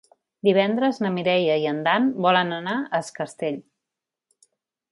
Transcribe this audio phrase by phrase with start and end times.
[0.47, 3.61] Divendres na Mireia i en Dan volen anar a Es Castell.